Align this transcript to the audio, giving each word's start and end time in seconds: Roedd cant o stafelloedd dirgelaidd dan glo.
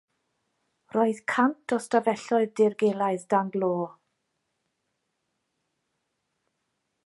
Roedd 0.95 1.19
cant 1.33 1.53
o 1.77 1.79
stafelloedd 1.87 2.55
dirgelaidd 2.61 3.27
dan 3.33 3.53
glo. 3.57 3.71